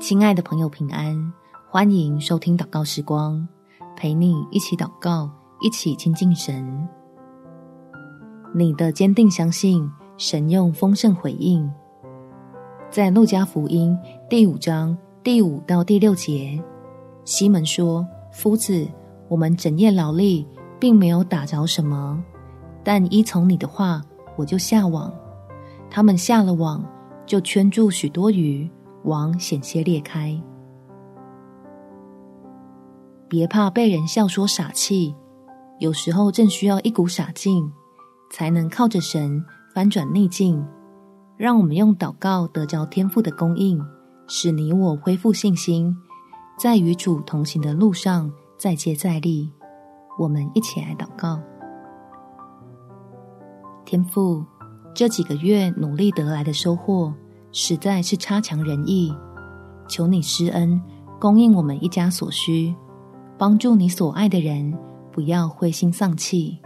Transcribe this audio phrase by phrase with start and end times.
[0.00, 1.30] 亲爱的朋友，平安！
[1.68, 3.46] 欢迎收听祷告时光，
[3.94, 5.30] 陪你一起祷告，
[5.60, 6.88] 一起亲近神。
[8.54, 9.86] 你的坚定相信，
[10.16, 11.70] 神用丰盛回应。
[12.88, 13.94] 在路加福音
[14.26, 16.58] 第五章第五到第六节，
[17.26, 18.88] 西门说：“夫子，
[19.28, 20.48] 我们整夜劳力，
[20.78, 22.24] 并没有打着什么，
[22.82, 24.00] 但依从你的话，
[24.36, 25.12] 我就下网。
[25.90, 26.82] 他们下了网。”
[27.26, 28.68] 就圈住许多鱼，
[29.04, 30.40] 网险些裂开。
[33.28, 35.14] 别怕被人笑说傻气，
[35.78, 37.72] 有时候正需要一股傻劲，
[38.30, 40.64] 才能靠着神翻转逆境。
[41.36, 43.82] 让我们用祷告得着天赋的供应，
[44.26, 45.96] 使你我恢复信心，
[46.58, 49.50] 在与主同行的路上再接再厉。
[50.18, 51.40] 我们一起来祷告，
[53.86, 54.44] 天赋。
[54.92, 57.14] 这几个月努力得来的收获，
[57.52, 59.14] 实在是差强人意。
[59.88, 60.80] 求你施恩，
[61.18, 62.74] 供应我们一家所需，
[63.36, 64.72] 帮助你所爱的人，
[65.10, 66.56] 不要灰心丧气，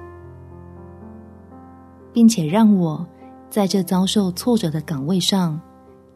[2.12, 3.06] 并且让我
[3.48, 5.58] 在这遭受挫折的岗位上，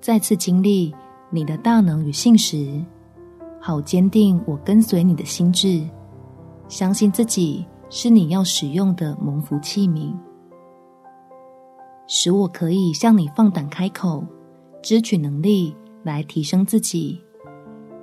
[0.00, 0.94] 再次经历
[1.30, 2.84] 你的大能与信实，
[3.58, 5.82] 好坚定我跟随你的心志，
[6.68, 10.14] 相信自己是你要使用的蒙福器皿。
[12.06, 14.24] 使我可以向你放胆开口，
[14.88, 17.22] 支取能力来提升自己，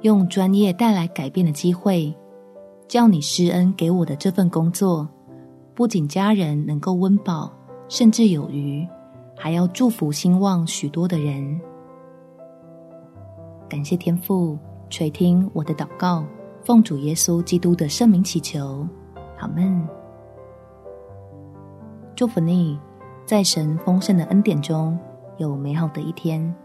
[0.02, 2.16] 用专业带来改变的机会，
[2.88, 5.10] 叫你施恩给我的这份工作，
[5.74, 7.52] 不仅家人能够温饱，
[7.90, 8.88] 甚至有余，
[9.36, 11.60] 还要祝福兴旺许多的人。
[13.68, 14.56] 感谢天父
[14.88, 16.24] 垂听我的祷告，
[16.62, 18.88] 奉主耶稣基督的圣名祈求，
[19.40, 19.90] 阿们。
[22.16, 22.78] 祝福你。
[23.26, 24.96] 在神丰盛的恩典中
[25.38, 26.56] 有美好的一天。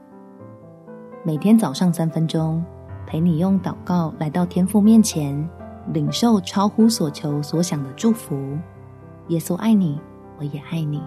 [1.22, 2.64] 每天早上三分钟，
[3.06, 5.46] 陪你用祷告来到天父面前，
[5.92, 8.56] 领受超乎所求所想的祝福。
[9.28, 10.00] 耶稣爱你，
[10.38, 11.03] 我也爱你。